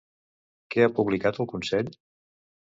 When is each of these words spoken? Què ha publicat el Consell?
Què 0.75 0.85
ha 0.87 0.93
publicat 1.01 1.39
el 1.45 1.51
Consell? 1.55 1.95